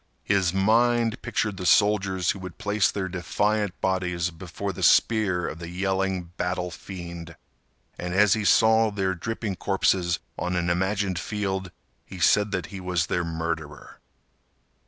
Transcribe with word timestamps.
His 0.23 0.51
mind 0.51 1.21
pictured 1.21 1.57
the 1.57 1.65
soldiers 1.67 2.31
who 2.31 2.39
would 2.39 2.57
place 2.57 2.89
their 2.89 3.07
defiant 3.07 3.79
bodies 3.81 4.31
before 4.31 4.73
the 4.73 4.81
spear 4.81 5.47
of 5.47 5.59
the 5.59 5.69
yelling 5.69 6.31
battle 6.37 6.71
fiend, 6.71 7.35
and 7.99 8.11
as 8.15 8.33
he 8.33 8.43
saw 8.43 8.89
their 8.89 9.13
dripping 9.13 9.57
corpses 9.57 10.17
on 10.39 10.55
an 10.55 10.71
imagined 10.71 11.19
field, 11.19 11.69
he 12.03 12.17
said 12.17 12.49
that 12.49 12.65
he 12.73 12.79
was 12.79 13.05
their 13.05 13.23
murderer. 13.23 13.99